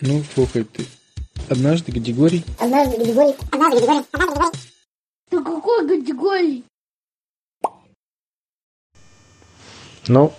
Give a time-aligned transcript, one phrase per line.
[0.00, 0.84] Ну, слухай ты.
[1.48, 2.44] Однажды Гадигорий...
[2.58, 3.34] Однажды Григорий...
[3.50, 4.04] Однажды Григорий...
[4.12, 4.58] Однажды Григорий...
[5.30, 6.64] Да какой категории?
[10.08, 10.32] Ну,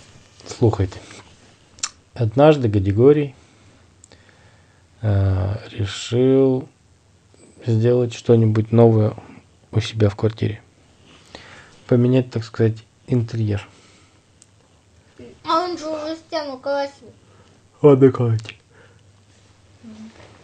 [0.46, 1.00] слухайте.
[2.14, 3.34] Однажды Гадигорий
[5.02, 6.68] э, решил
[7.66, 9.16] сделать что-нибудь новое
[9.72, 10.62] у себя в квартире.
[11.88, 13.66] Поменять, так сказать, интерьер.
[15.44, 17.12] А он же уже стену красил.
[17.80, 18.57] Отдыхайте.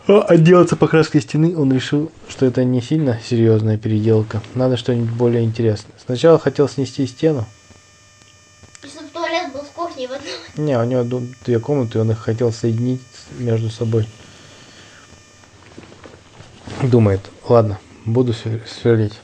[0.07, 4.43] А отделаться покраской стены он решил, что это не сильно серьезная переделка.
[4.55, 5.95] Надо что-нибудь более интересное.
[6.05, 7.47] Сначала хотел снести стену.
[8.83, 10.67] И чтобы туалет был с кухней в одном.
[10.67, 13.01] Не, у него две комнаты, он их хотел соединить
[13.39, 14.07] между собой.
[16.83, 19.19] Думает, ладно, буду свер- сверлить.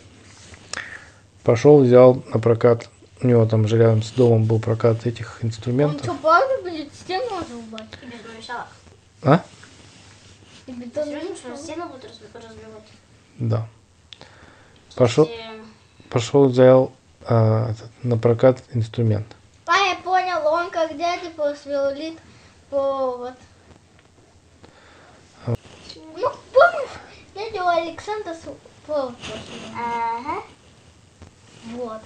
[1.42, 2.88] Пошел, взял на прокат.
[3.22, 6.04] У него там же рядом с домом был прокат этих Он инструментов.
[6.04, 7.86] что, правда будет стену разрубать?
[8.02, 8.68] И без мешалок.
[9.22, 9.44] А?
[10.70, 12.84] И бетон Серьезно, что стену будут разби- разбивать?
[13.40, 13.66] Да.
[14.94, 15.28] Пошел,
[16.08, 19.26] пошел, взял а, этот, на прокат инструмент.
[19.66, 22.18] А, я понял, он как дядя просверлит
[22.70, 23.34] повод.
[25.46, 25.54] Ну,
[26.52, 26.90] помнишь,
[27.34, 29.76] дядя у Александра с- повод просверлил?
[29.76, 30.42] Ага.
[31.74, 32.00] Вот.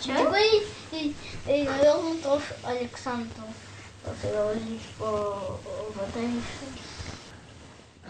[0.00, 0.12] Чё?
[0.26, 1.14] Теперь и,
[1.48, 3.44] и, наверное, тоже Александру
[4.02, 5.58] просверлить по
[5.94, 6.42] батарейке.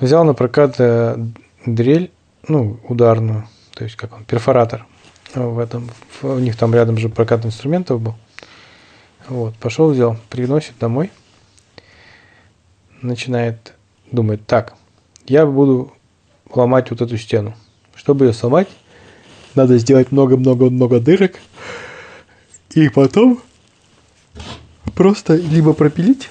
[0.01, 1.17] Взял на прокат э,
[1.65, 2.11] дрель,
[2.49, 4.87] ну, ударную, то есть как он, перфоратор.
[5.35, 5.91] В этом,
[6.23, 8.15] у них там рядом же прокат инструментов был.
[9.29, 11.11] Вот, пошел, взял, приносит домой.
[13.01, 13.75] Начинает,
[14.13, 14.75] думает, так,
[15.27, 15.93] я буду
[16.55, 17.55] ломать вот эту стену.
[17.95, 18.69] Чтобы ее сломать,
[19.55, 21.41] надо сделать много-много-много дырок.
[22.75, 23.41] И потом
[24.95, 26.31] просто либо пропилить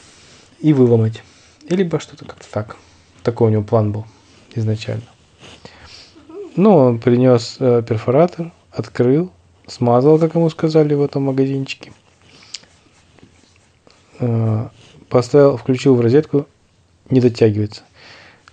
[0.59, 1.23] и выломать.
[1.67, 2.77] Либо что-то как-то так.
[3.25, 4.05] Такой у него план был
[4.53, 5.01] изначально.
[6.55, 9.31] Ну, он принес э, перфоратор, открыл,
[9.65, 11.91] смазал, как ему сказали в этом магазинчике.
[14.19, 14.67] Э,
[15.09, 16.45] поставил, включил в розетку,
[17.09, 17.81] не дотягивается.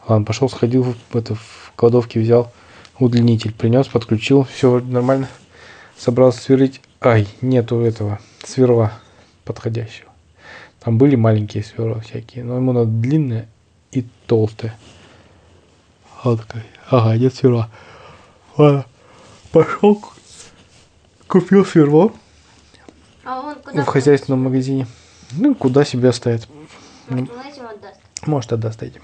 [0.09, 2.51] Ладно, пошел, сходил в, это, в кладовке, взял
[2.99, 5.29] удлинитель, принес, подключил, все нормально.
[5.99, 6.81] Собрался сверлить.
[7.03, 8.95] Ай, нету этого сверла
[9.45, 10.09] подходящего.
[10.81, 13.51] Там были маленькие сверла всякие, но ему надо длинное
[13.93, 14.77] и толстое.
[16.25, 17.71] Он такой, ага, нет сверла.
[18.57, 18.87] Ладно,
[19.51, 20.03] пошел,
[21.27, 22.13] купил сверло
[23.25, 24.87] А он куда в хозяйственном магазине.
[25.33, 26.49] Ну, куда себе оставит.
[27.09, 28.01] Может, он этим отдаст?
[28.27, 29.03] Может, отдаст этим.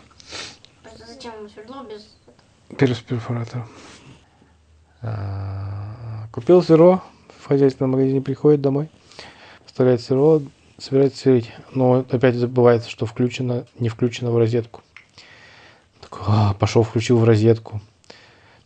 [0.83, 2.09] Просто зачем ему свердло без...
[2.77, 3.67] Перс перфоратор.
[5.01, 7.03] А, Купил сверло,
[7.41, 8.91] в хозяйственном магазине приходит домой,
[9.65, 10.43] вставляет сверло,
[10.79, 11.53] собирается сверлить.
[11.75, 14.83] Но опять забывается, что включено, не включено в розетку.
[16.01, 17.81] Такой, «А, пошел, включил в розетку.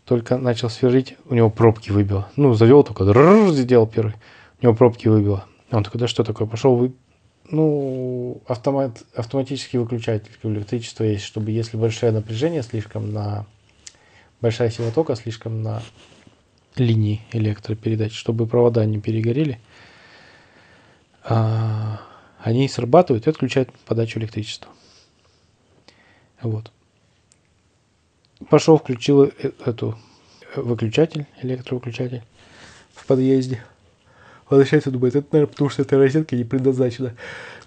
[0.05, 2.28] Только начал сверлить, у него пробки выбило.
[2.37, 3.05] Ну, завел только,
[3.53, 4.15] сделал первый.
[4.61, 5.47] У него пробки выбило.
[5.71, 6.47] Он такой, да что такое?
[6.47, 6.93] Пошел, вы...
[7.49, 13.47] ну, автомат, автоматический выключатель электричества есть, чтобы если большое напряжение слишком на
[14.41, 15.83] большая сила тока слишком на
[16.77, 19.61] линии электропередач, чтобы провода не перегорели,
[21.25, 24.71] они срабатывают и отключают подачу электричества.
[26.41, 26.72] Вот.
[28.50, 29.97] Пошел, включил э- эту
[30.55, 32.22] э, выключатель, электровыключатель
[32.94, 33.62] в подъезде.
[34.50, 37.15] Возвращается, думает, это, наверное, потому что эта розетка не предназначена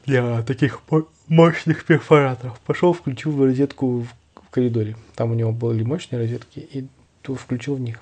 [0.05, 2.59] для таких мо- мощных перфораторов.
[2.59, 4.97] Пошел, включил в розетку в, в коридоре.
[5.15, 6.87] Там у него были мощные розетки, и
[7.21, 8.01] то включил в них.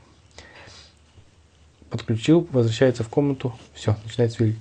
[1.92, 4.58] Подключил, возвращается в комнату, все, начинает сверлить.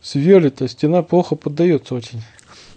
[0.00, 2.22] Сверлит, а стена плохо поддается очень.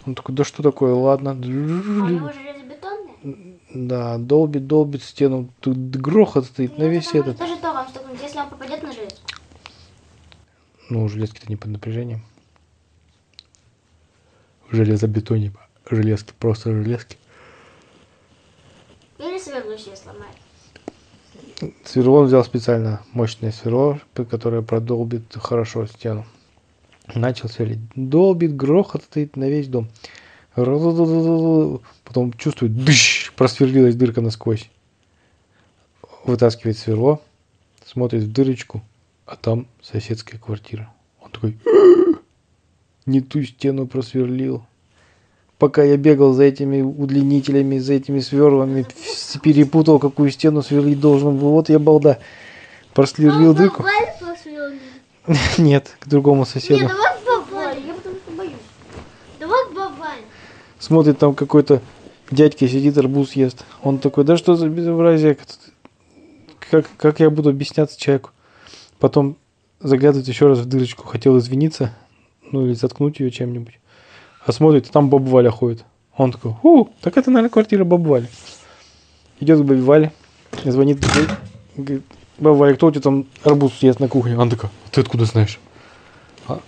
[0.05, 1.31] Он такой, да что такое, ладно.
[1.31, 3.59] А железобетонный?
[3.73, 5.49] Да, долбит, долбит стену.
[5.59, 7.37] Тут грохот стоит на весь это этот.
[7.37, 9.15] Тоже то вам стукнуть, если он попадет на железо.
[10.89, 12.21] Ну, железки-то не под напряжением.
[14.71, 15.51] Железобетоне.
[15.89, 17.17] Железки, просто железки.
[19.19, 20.35] Или сверло себе сломает.
[21.83, 26.25] Сверло взял специально мощное сверло, которое продолбит хорошо стену.
[27.15, 27.79] Начал сверлить.
[27.95, 29.89] Долбит, грохот стоит на весь дом.
[30.53, 34.69] Потом чувствует, дыщ, просверлилась дырка насквозь.
[36.25, 37.21] Вытаскивает сверло,
[37.85, 38.83] смотрит в дырочку,
[39.25, 40.93] а там соседская квартира.
[41.21, 41.57] Он такой,
[43.05, 44.65] не ту стену просверлил.
[45.57, 48.85] Пока я бегал за этими удлинителями, за этими сверлами,
[49.41, 51.49] перепутал, какую стену сверлить должен был.
[51.49, 52.19] Вот я балда.
[52.93, 53.83] Просверлил дырку.
[55.57, 56.81] Нет, к другому соседу.
[56.81, 58.53] Не, давай бабаль, я потому что боюсь.
[59.39, 60.21] Давай бабаль.
[60.79, 61.81] смотрит, там какой-то
[62.31, 63.65] дядька сидит, арбуз ест.
[63.83, 65.37] Он такой, да что за безобразие?
[66.71, 68.31] Как, как я буду объясняться человеку?
[68.99, 69.37] Потом
[69.79, 71.93] заглядывает еще раз в дырочку, хотел извиниться,
[72.51, 73.79] ну или заткнуть ее чем-нибудь.
[74.47, 75.83] А смотрит, там баба Валя ходит.
[76.15, 78.27] Он такой, у, так это, наверное, квартира бабы Вали.
[79.41, 80.13] Идет к бабе Вале,
[80.63, 80.99] звонит,
[81.75, 82.03] говорит,
[82.39, 84.35] баба Валя, кто у тебя там арбуз ест на кухне?
[84.35, 85.59] Она такая, ты откуда знаешь?
[86.47, 86.61] А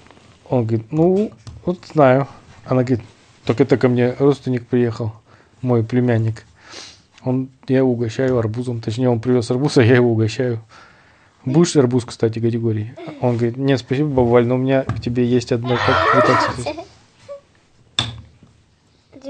[0.50, 1.32] он говорит, ну,
[1.64, 2.28] вот знаю.
[2.66, 3.00] Она говорит,
[3.46, 5.14] так это ко мне родственник приехал,
[5.62, 6.44] мой племянник.
[7.24, 8.82] Он, я его угощаю арбузом.
[8.82, 10.60] Точнее, он привез арбуз, а я его угощаю.
[11.46, 12.94] Будешь арбуз, кстати, категории?
[13.22, 16.22] Он говорит, нет, спасибо, баба Валь, но у меня к тебе есть одна как вы
[16.22, 16.90] так сказать?»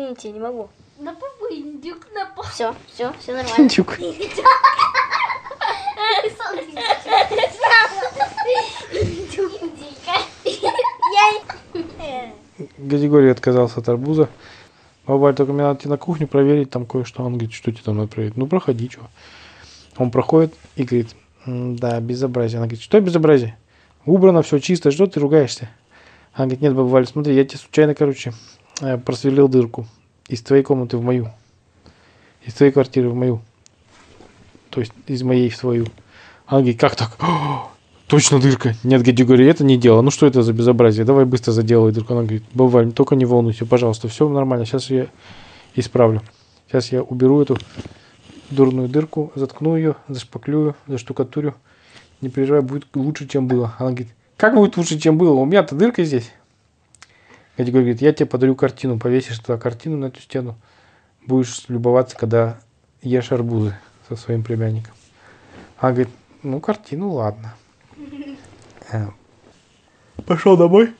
[0.09, 0.69] Извините, не могу.
[0.97, 2.49] На папу индюк на папу.
[2.49, 3.69] Все, все, все нормально.
[3.69, 3.95] Чук.
[12.89, 14.29] Категория отказался от арбуза.
[15.05, 17.23] Баба Валь, только мне надо идти на кухню проверить там кое-что.
[17.23, 18.35] Он говорит, что тебе там надо проверить?
[18.35, 19.01] Ну, проходи, что.
[19.97, 21.15] Он проходит и говорит,
[21.45, 22.57] «М, да, безобразие.
[22.57, 23.57] Она говорит, что безобразие?
[24.05, 25.69] Убрано, все чисто, что ты ругаешься?
[26.33, 28.33] Она говорит, нет, баба Валь, смотри, я тебе случайно, короче,
[28.81, 29.85] э, просверлил дырку
[30.29, 31.29] из твоей комнаты в мою.
[32.45, 33.41] Из твоей квартиры в мою.
[34.69, 35.87] То есть из моей в твою.
[36.45, 37.17] Она говорит, как так?
[37.19, 37.69] «О,
[38.07, 38.75] точно дырка.
[38.83, 40.01] Нет, категории, это не дело.
[40.01, 41.03] Ну что это за безобразие?
[41.03, 42.13] Давай быстро заделай дырку.
[42.13, 44.65] Она говорит, баба Валь, только не волнуйся, пожалуйста, все нормально.
[44.65, 45.07] Сейчас я
[45.75, 46.21] исправлю.
[46.67, 47.57] Сейчас я уберу эту
[48.51, 51.55] дурную дырку, заткну ее, зашпаклюю, заштукатурю.
[52.21, 53.73] Не переживай, будет лучше, чем было.
[53.79, 55.33] Она говорит, как будет лучше, чем было?
[55.33, 56.31] У меня-то дырка здесь.
[57.59, 60.55] Категория говорит, я тебе подарю картину, повесишь туда картину на эту стену.
[61.27, 62.57] Будешь любоваться, когда
[63.01, 63.75] ешь арбузы
[64.07, 64.93] со своим племянником.
[65.77, 67.53] Она говорит, ну, картину, ладно.
[68.93, 69.07] Э,
[70.25, 70.93] Пошел домой,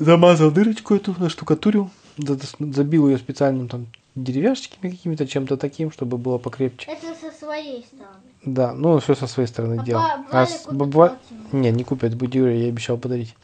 [0.00, 3.86] замазал дырочку эту, наштукатурил, за- забил ее специальным там
[4.16, 6.90] деревяшечками какими-то, чем-то таким, чтобы было покрепче.
[6.90, 8.16] Это со своей стороны.
[8.44, 10.02] Да, ну все со своей стороны А делал.
[10.32, 11.18] А с- картину.
[11.52, 13.36] Не, не купят, будет Юрий, я обещал подарить.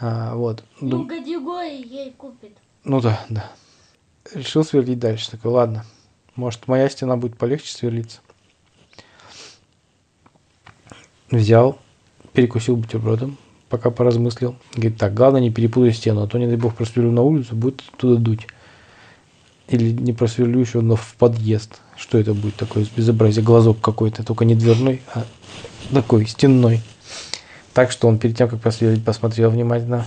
[0.00, 0.64] А, вот.
[0.80, 2.56] Ну, категории ей купит.
[2.84, 3.50] Ну да, да.
[4.34, 5.30] Решил сверлить дальше.
[5.30, 5.84] Такой, ладно,
[6.34, 8.20] может моя стена будет полегче сверлиться.
[11.30, 11.78] Взял,
[12.32, 13.38] перекусил бутербродом,
[13.68, 14.56] пока поразмыслил.
[14.74, 17.82] Говорит, так, главное не перепутай стену, а то, не дай бог, просверлю на улицу, будет
[17.96, 18.46] туда дуть.
[19.68, 21.80] Или не просверлю еще, но в подъезд.
[21.96, 23.44] Что это будет такое безобразие?
[23.44, 25.24] Глазок какой-то, только не дверной, а
[25.92, 26.82] такой стенной.
[27.74, 30.06] Так что он перед тем, как посверлить, посмотрел внимательно.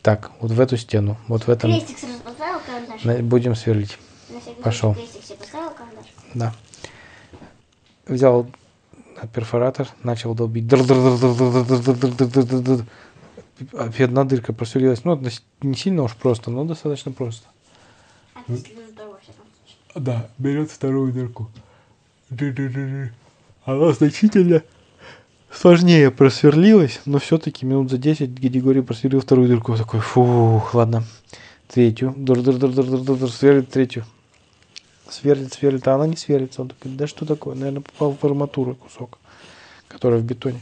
[0.00, 1.70] Так, вот в эту стену, вот в этом.
[1.70, 3.20] Крестик сразу поставил карандаш?
[3.22, 3.98] Будем сверлить.
[4.62, 4.96] Пошел.
[6.32, 6.54] Да.
[8.06, 8.46] Взял
[9.34, 10.72] перфоратор, начал долбить.
[13.72, 15.04] Одна дырка просверлилась.
[15.04, 15.20] Ну,
[15.60, 17.46] не сильно уж просто, но достаточно просто.
[19.94, 21.50] Да, берет вторую дырку.
[23.64, 24.62] Она значительно
[25.52, 29.76] сложнее просверлилась, но все-таки минут за 10 Григорий просверлил вторую дырку.
[29.76, 31.04] Такой, фух, ладно.
[31.68, 32.14] Третью.
[32.16, 34.04] Др-др-др-др-др-др, сверлит третью.
[35.08, 36.62] Сверлит, сверлит, а она не сверлится.
[36.62, 37.54] Он такой, да что такое?
[37.54, 39.18] Наверное, попал в арматуру кусок,
[39.88, 40.60] который в бетоне.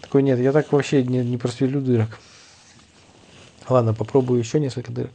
[0.00, 2.18] Такой, нет, я так вообще не, не просверлю дырок.
[3.68, 5.10] Ладно, попробую еще несколько дырок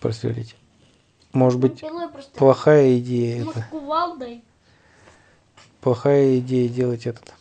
[0.00, 0.54] просверлить.
[1.32, 2.30] Может быть, просто.
[2.36, 3.66] плохая идея Может, это.
[3.70, 4.42] кувалдой.
[5.80, 7.32] Плохая идея делать этот.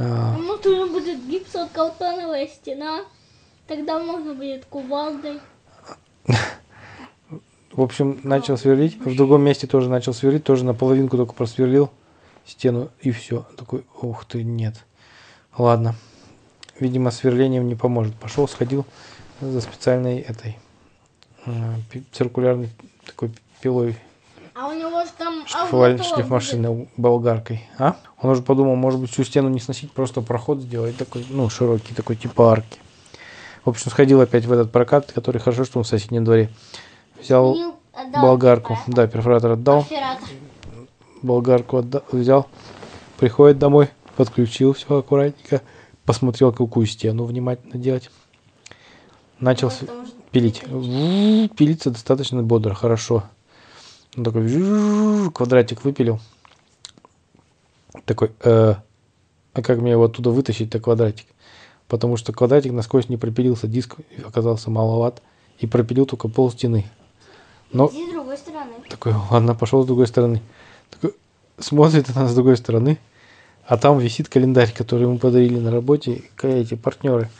[0.00, 3.04] А, Ну, тут уже будет гипсокартоновая стена.
[3.66, 5.40] Тогда можно будет кувалдой.
[7.72, 8.96] в общем, начал сверлить.
[8.96, 10.44] В другом месте тоже начал сверлить.
[10.44, 11.90] Тоже наполовинку только просверлил
[12.46, 12.90] стену.
[13.00, 13.46] И все.
[13.56, 14.74] Такой, ух ты, нет.
[15.56, 15.94] Ладно.
[16.78, 18.14] Видимо, сверлением не поможет.
[18.14, 18.86] Пошел, сходил
[19.40, 20.58] за специальной этой
[21.90, 22.70] пи- циркулярной
[23.04, 23.96] такой пилой
[24.54, 27.68] А у него же там шлифовальной арматура шлифмашиной болгаркой.
[27.78, 27.96] А?
[28.20, 31.94] Он уже подумал, может быть, всю стену не сносить, просто проход сделать такой, ну, широкий,
[31.94, 32.78] такой типа арки.
[33.64, 36.50] В общем, сходил опять в этот прокат, который хорошо, что он в соседнем дворе.
[37.20, 37.74] Взял будет.
[37.92, 38.68] Отдал болгарку.
[38.74, 38.94] перфоратор.
[38.94, 39.82] Да, перфоратор отдал.
[39.84, 40.28] Перфоратор.
[41.22, 42.46] Болгарку отда- взял.
[43.18, 45.60] Приходит домой, подключил все аккуратненько.
[46.04, 48.10] Посмотрел, какую стену внимательно делать.
[49.38, 49.70] Начал
[50.30, 50.66] пилить.
[50.66, 53.24] Ву, Пилится достаточно бодро, хорошо.
[54.16, 56.20] Он такой квадратик выпилил.
[58.04, 58.74] Такой, э,
[59.52, 61.26] а как мне его оттуда вытащить-то квадратик?
[61.86, 65.22] Потому что квадратик насквозь не пропилился, диск оказался маловат
[65.58, 66.86] и пропилил только пол стены.
[67.72, 68.72] Но Иди с другой стороны.
[68.88, 70.42] такой, ладно, пошел с другой стороны.
[70.90, 71.14] Такой,
[71.58, 72.98] смотрит она с другой стороны,
[73.66, 77.30] а там висит календарь, который ему подарили на работе эти партнеры,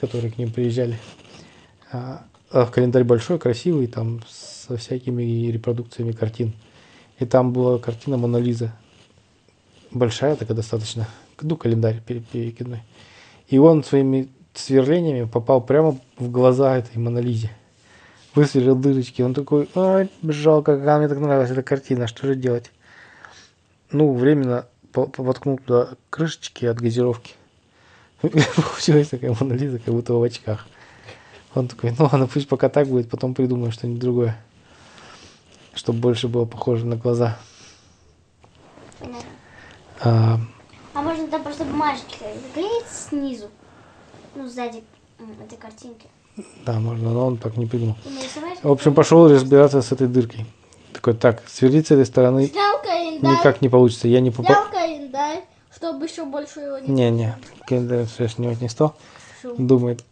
[0.00, 0.98] которые к ним приезжали.
[2.56, 6.52] А календарь большой, красивый, там со всякими репродукциями картин.
[7.18, 8.72] И там была картина Мона Лиза.
[9.90, 11.08] Большая такая достаточно.
[11.42, 12.84] Ну, календарь пере- перекидной.
[13.48, 17.50] И он своими сверлениями попал прямо в глаза этой Монолизе.
[18.36, 19.20] Высверлил дырочки.
[19.20, 22.70] Он такой, ай, жалко, как мне так нравилась эта картина, что же делать?
[23.90, 27.32] Ну, временно воткнул туда крышечки от газировки.
[28.22, 30.68] Получилась такая Монолиза, как будто в очках.
[31.54, 34.36] Он такой, ну ладно, пусть пока так будет, потом придумаю что-нибудь другое.
[35.74, 37.36] Чтобы больше было похоже на глаза.
[38.98, 39.28] Понятно.
[40.00, 40.38] А,
[40.94, 43.46] А можно там просто бумажечкой заклеить снизу,
[44.34, 44.82] ну, сзади
[45.44, 46.06] этой картинки.
[46.64, 47.96] да, можно, но он так не придумал.
[48.62, 50.46] В общем, пошел разбираться с этой дыркой.
[50.92, 53.32] Такой, так, сверлить с этой стороны Снял календарь.
[53.32, 54.06] никак не получится.
[54.08, 54.46] Я не попал.
[54.46, 55.44] Снял календарь,
[55.74, 58.96] чтобы еще больше его не Не-не, календарь все снимать не стал.
[59.58, 60.04] Думает.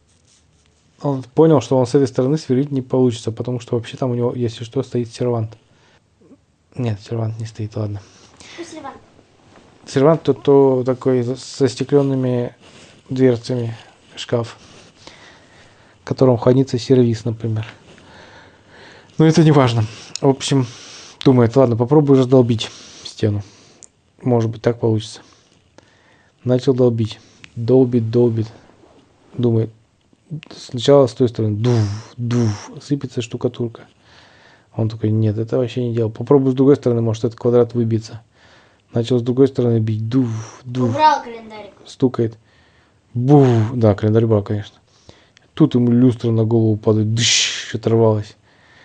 [1.02, 4.14] Он понял, что он с этой стороны сверлить не получится, потому что вообще там у
[4.14, 5.56] него, если что, стоит сервант.
[6.76, 8.00] Нет, сервант не стоит, ладно.
[8.58, 8.92] Ну, Сильван.
[9.84, 12.54] Сервант то, то такой со стекленными
[13.10, 13.76] дверцами
[14.14, 14.56] шкаф,
[16.02, 17.66] в котором хранится сервис, например.
[19.18, 19.84] Но это не важно.
[20.20, 20.66] В общем,
[21.24, 22.70] думает, ладно, попробую раздолбить
[23.02, 23.42] стену.
[24.22, 25.20] Может быть, так получится.
[26.44, 27.20] Начал долбить.
[27.56, 28.46] Долбит, долбит.
[29.36, 29.70] Думает,
[30.50, 33.82] сначала с той стороны, дув, дув, сыпется штукатурка.
[34.74, 36.10] Он такой, нет, это вообще не делал.
[36.10, 38.22] Попробую с другой стороны, может этот квадрат выбиться.
[38.94, 40.08] Начал с другой стороны бить.
[40.08, 40.90] Дув, дув.
[40.90, 41.72] Убрал календарик.
[41.86, 42.38] Стукает.
[43.14, 43.46] Був.
[43.74, 44.78] Да, календарь брал, конечно.
[45.54, 47.14] Тут ему люстра на голову падает.
[47.14, 48.36] Дыщ, оторвалась.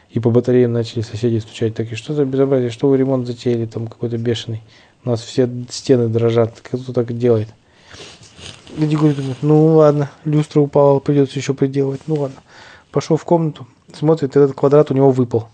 [0.09, 1.75] И по батареям начали соседи стучать.
[1.75, 2.69] Так, и что за безобразие?
[2.69, 4.63] Что вы ремонт затеяли там какой-то бешеный?
[5.03, 6.59] У нас все стены дрожат.
[6.61, 7.49] Кто так делает?
[8.75, 12.01] Григорий думает, ну ладно, люстра упала, придется еще приделывать.
[12.07, 12.41] Ну ладно.
[12.91, 15.49] Пошел в комнату, смотрит, этот квадрат у него выпал.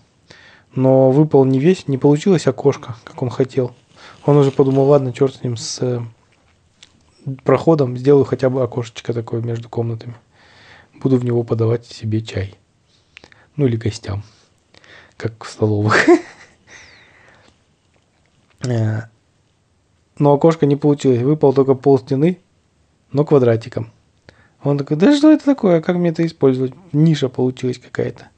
[0.74, 3.74] Но выпал не весь, не получилось окошко, как он хотел.
[4.24, 6.00] Он уже подумал, ладно, черт с ним, с э,
[7.44, 10.14] проходом сделаю хотя бы окошечко такое между комнатами.
[10.94, 12.54] Буду в него подавать себе чай.
[13.56, 14.24] Ну или гостям,
[15.16, 15.96] как в столовых.
[18.66, 19.02] Э,
[20.18, 21.20] Но окошко не получилось.
[21.20, 22.40] Выпал только пол стены,
[23.14, 23.90] но квадратиком.
[24.62, 26.74] Он такой, да что это такое, как мне это использовать?
[26.92, 28.28] Ниша получилась какая-то.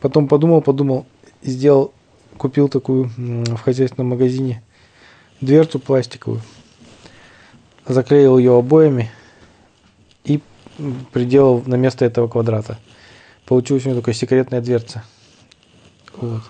[0.00, 1.06] Потом подумал, подумал,
[1.42, 1.94] сделал,
[2.36, 4.62] купил такую в хозяйственном магазине
[5.40, 6.42] дверцу пластиковую,
[7.86, 9.10] заклеил ее обоями
[10.24, 10.42] и
[11.12, 12.78] приделал на место этого квадрата.
[13.46, 15.04] Получилась у него такая секретная дверца.
[16.16, 16.42] Вот.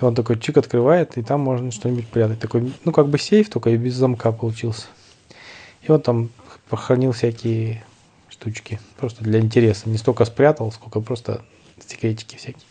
[0.00, 2.40] И он такой чик открывает, и там можно что-нибудь прятать.
[2.40, 4.86] Такой, ну, как бы сейф, только и без замка получился.
[5.82, 6.30] И он там
[6.68, 7.84] похоронил всякие
[8.28, 8.78] штучки.
[8.96, 9.88] Просто для интереса.
[9.88, 11.44] Не столько спрятал, сколько просто
[11.84, 12.62] секретики всякие.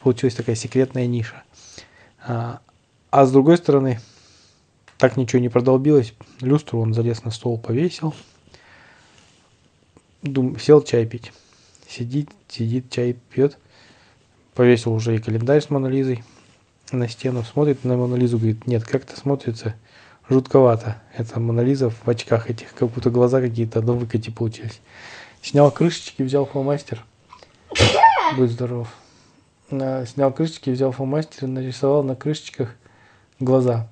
[0.00, 1.42] Получилась такая секретная ниша.
[2.26, 2.60] А,
[3.10, 4.00] а с другой стороны,
[4.98, 6.14] так ничего не продолбилось.
[6.40, 8.14] Люстру он залез на стол, повесил.
[10.22, 11.32] Дум, сел чай пить.
[11.88, 13.58] Сидит, сидит, чай пьет.
[14.54, 16.22] Повесил уже и календарь с Монолизой
[16.92, 17.42] на стену.
[17.42, 19.74] Смотрит на Монолизу, говорит, нет, как-то смотрится
[20.28, 21.00] жутковато.
[21.16, 24.80] Это Монолиза в очках этих, как будто глаза какие-то на выкате получились.
[25.42, 27.04] Снял крышечки, взял фломастер.
[28.36, 28.88] Будь здоров.
[29.68, 32.74] Снял крышечки, взял фломастер и нарисовал на крышечках
[33.40, 33.88] глаза.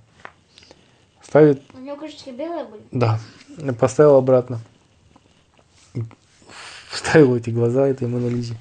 [1.23, 2.83] Ставит У него крышечки белые были.
[2.91, 3.19] да,
[3.79, 4.61] поставил обратно.
[6.91, 8.55] Вставил эти глаза этой Монолизе.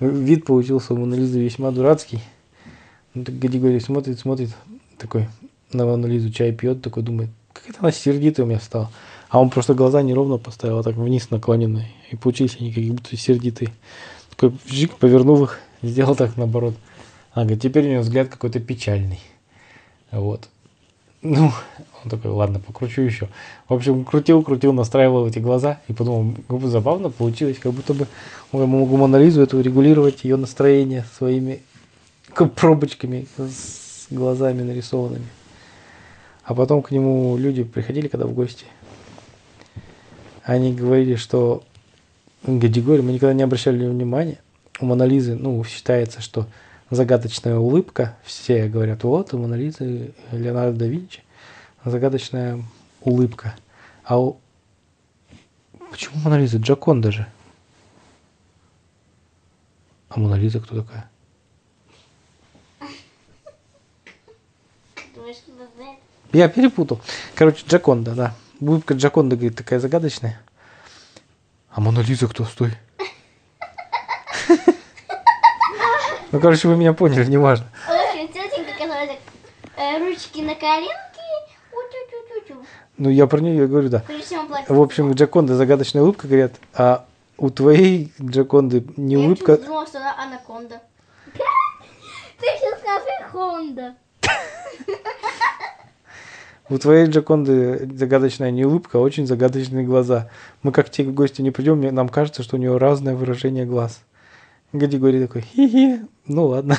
[0.00, 2.20] Вид получился у Монолизы весьма дурацкий.
[3.14, 4.50] Ну, так Григорий смотрит, смотрит,
[4.98, 5.28] такой
[5.74, 8.90] на Монолизу чай пьет, такой думает, как это она сердитая у меня стала.
[9.28, 11.88] А он просто глаза неровно поставил, а так вниз наклоненные.
[12.10, 13.72] И получились они как будто сердитые.
[14.30, 16.74] Такой жик, повернул их, сделал так наоборот.
[17.32, 19.20] А, говорит, теперь у него взгляд какой-то печальный.
[20.12, 20.48] Вот.
[21.22, 21.50] Ну,
[22.04, 23.28] он такой, ладно, покручу еще.
[23.68, 27.94] В общем, крутил, крутил, настраивал эти глаза и подумал, как бы забавно получилось, как будто
[27.94, 28.06] бы
[28.52, 31.62] я могу Монолизу эту регулировать, ее настроение своими
[32.34, 35.26] пробочками с глазами нарисованными.
[36.44, 38.66] А потом к нему люди приходили, когда в гости.
[40.42, 41.64] Они говорили, что
[42.42, 44.38] Гадигорий, мы никогда не обращали внимания.
[44.78, 46.46] У Монолизы, ну, считается, что
[46.90, 48.16] загадочная улыбка.
[48.24, 51.22] Все говорят, вот, у Монолизы Леонардо да Винчи
[51.84, 52.62] загадочная
[53.02, 53.54] улыбка.
[54.04, 54.38] А у...
[55.90, 56.58] Почему Монолиза?
[56.58, 57.26] Джаконда же.
[60.08, 61.10] А Монолиза кто такая?
[66.32, 67.00] Я перепутал.
[67.34, 68.34] Короче, Джаконда, да.
[68.60, 70.40] Улыбка Джаконда, говорит, такая загадочная.
[71.70, 72.44] А Монолиза кто?
[72.44, 72.72] Стой.
[76.32, 77.66] Ну, короче, вы меня поняли, неважно.
[77.88, 79.18] Очень тетенька, которая так,
[79.76, 81.04] э, ручки на коленке.
[82.96, 84.02] Ну, я про нее говорю, да.
[84.08, 84.68] В.
[84.68, 87.06] В общем, у Джаконды загадочная улыбка, говорят, а
[87.38, 90.80] у твоей Джаконды не Я улыбка, чуть думала, что она анаконда.
[92.40, 93.94] Ты сейчас скажи Хонда.
[96.68, 100.30] У твоей Джаконды загадочная не улыбка, а очень загадочные глаза.
[100.62, 104.02] Мы как те гости не придем, нам кажется, что у него разное выражение глаз.
[104.72, 106.78] Гади говорит такой, хи-хи, ну ладно.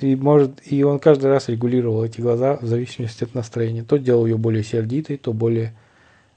[0.00, 3.84] И, может, и он каждый раз регулировал эти глаза в зависимости от настроения.
[3.84, 5.74] То делал ее более сердитой, то более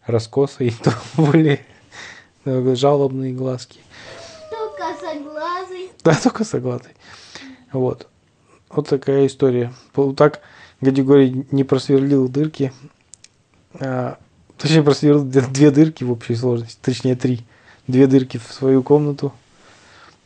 [0.06, 1.60] раскосой, то более
[2.46, 3.80] э, жалобные глазки.
[4.52, 5.90] Только соглазый.
[6.04, 6.92] Да, только согласный.
[7.72, 8.08] Вот.
[8.76, 9.74] Вот такая история.
[10.18, 10.42] Так
[10.82, 12.74] Гадигорий не просверлил дырки.
[13.80, 14.18] а,
[14.58, 16.78] точнее, просверлил две, дырки в общей сложности.
[16.82, 17.42] Точнее, три.
[17.88, 19.32] Две дырки в свою комнату.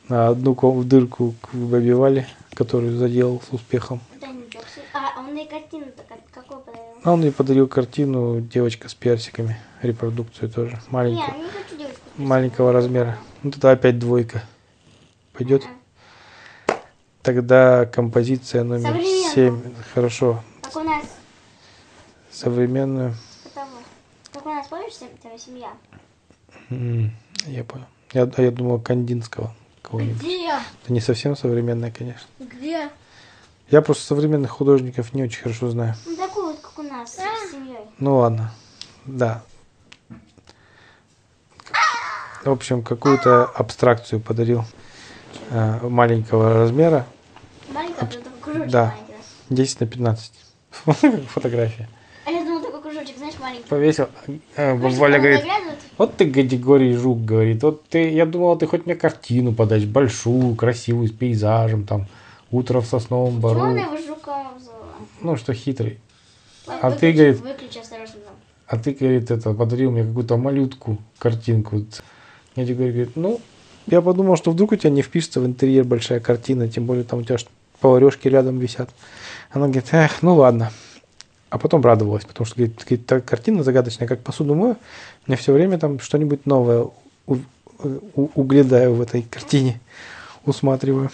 [0.10, 4.02] А одну ком- дырку к бабе Вале, которую заделал с успехом.
[4.22, 4.28] Не.
[4.94, 6.84] А, а он и картину-то как- какую подарил?
[7.04, 9.58] А он ей подарил картину «Девочка с персиками».
[9.84, 10.72] Репродукцию тоже.
[10.88, 11.38] Не, Маленькую.
[11.38, 12.00] не девочку.
[12.18, 13.18] Маленького размера.
[13.44, 14.44] Вот это опять двойка.
[15.34, 15.64] Пойдет?
[17.34, 19.00] Тогда композиция номер.
[19.36, 19.62] 7.
[19.94, 20.42] Хорошо.
[20.64, 21.06] Как у нас,
[22.32, 23.14] Современную.
[24.34, 24.94] как у нас, помнишь,
[25.38, 25.70] семья?
[26.72, 27.12] М,
[27.46, 27.86] Я понял.
[28.14, 29.54] Я, а я думал Кандинского.
[29.94, 30.48] Где?
[30.84, 32.26] Это не совсем современная, конечно.
[32.40, 32.90] Где?
[33.70, 35.94] Я просто современных художников не очень хорошо знаю.
[36.08, 37.78] Ну, такую вот, как у нас, с семьей.
[38.00, 38.52] Ну ладно.
[39.06, 39.44] Да.
[42.44, 44.64] В общем, какую-то абстракцию подарил
[45.52, 47.06] э, маленького размера.
[48.00, 48.86] Такой кружочек Да.
[48.86, 49.14] маленький.
[49.14, 49.26] раз.
[49.50, 50.32] 10 на 15.
[51.28, 51.90] Фотография.
[52.26, 53.68] А я думала, такой кружочек, знаешь, маленький.
[53.68, 54.08] Повесил.
[54.56, 55.44] Э, Может, Валя говорит,
[55.98, 57.64] вот ты категории жук, говорит.
[57.64, 62.08] Вот ты, я думала, ты хоть мне картину подашь, большую, красивую, с пейзажем, там,
[62.52, 63.96] утро в сосновом Почему она бору.
[63.96, 64.86] его жуком обзывала?
[65.22, 66.00] Ну, что хитрый.
[66.68, 68.16] Ладно, А ты, выключи, говорит- Выключи осторожно.
[68.16, 68.34] там.
[68.68, 71.84] А ты, говорит, это, подарил мне какую-то малютку, картинку.
[72.56, 73.42] Я тебе говорю, говорит, ну,
[73.88, 77.20] я подумал, что вдруг у тебя не впишется в интерьер большая картина, тем более там
[77.20, 77.46] у тебя ж
[77.80, 78.90] поварешки рядом висят.
[79.52, 80.72] Она говорит, эх, ну ладно.
[81.50, 84.78] А потом радовалась, потому что, говорит, говорит, та картина загадочная, как посуду мою,
[85.26, 86.88] мне все время там что-нибудь новое
[87.26, 87.38] у-
[87.80, 89.80] у- углядаю в этой картине,
[90.46, 91.10] усматриваю.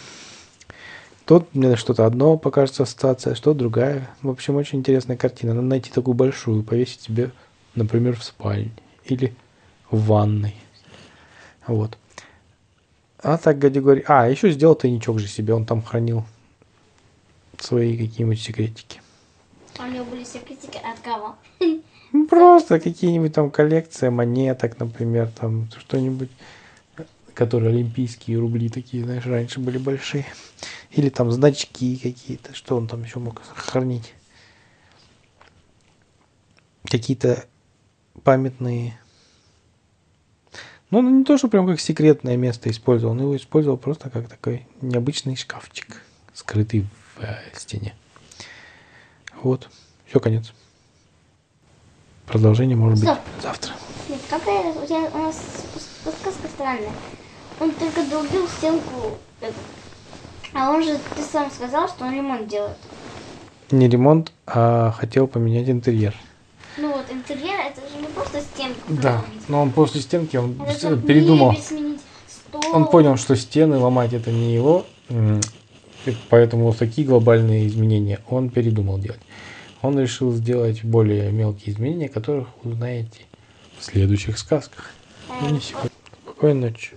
[1.25, 4.10] Тут мне что-то одно покажется ассоциация, что другая.
[4.21, 5.54] В общем, очень интересная картина.
[5.54, 7.32] Надо найти такую большую, повесить себе,
[7.73, 8.71] например, в спальне
[9.06, 9.34] или
[9.89, 10.56] в ванной.
[11.65, 11.97] Вот.
[13.23, 14.04] А так Гадигорий...
[14.08, 15.56] А, еще сделал тайничок же себе.
[15.56, 16.25] Он там хранил
[17.62, 19.02] свои какие-нибудь секретики.
[19.78, 21.36] А у него были секретики от кого?
[21.60, 26.30] Ну, Просто какие-нибудь там коллекция монеток, например, там что-нибудь,
[27.34, 30.26] которые олимпийские рубли такие, знаешь, раньше были большие.
[30.91, 34.13] Или там значки какие-то, что он там еще мог хранить.
[36.89, 37.46] Какие-то
[38.24, 38.98] памятные...
[40.89, 44.30] Ну, он не то, что прям как секретное место использовал, он его использовал просто как
[44.30, 46.02] такой необычный шкафчик,
[46.34, 47.93] скрытый в э, стене.
[49.41, 49.69] Вот.
[50.08, 50.51] Все, конец.
[52.28, 53.19] Продолжение может быть Стоп.
[53.41, 53.73] завтра.
[54.10, 55.39] Нет, какая у тебя у нас
[56.04, 56.91] подсказка странная.
[57.60, 59.17] Он только долбил стенку.
[59.41, 59.51] э,
[60.54, 62.78] А он же, ты сам сказал, что он ремонт делает.
[63.71, 66.15] Не ремонт, а хотел поменять интерьер.
[66.78, 70.97] Ну вот, интерьер это же не просто стенку Да, но он после стенки он Это
[70.97, 71.56] передумал.
[71.56, 72.62] стол.
[72.73, 74.86] Он понял, что стены ломать это не его,
[76.30, 79.22] поэтому такие глобальные изменения он передумал делать.
[79.82, 83.22] Он решил сделать более мелкие изменения, которых узнаете
[83.78, 84.91] в следующих сказках.
[85.41, 85.60] Ну.
[86.24, 86.91] Спокойной ночи.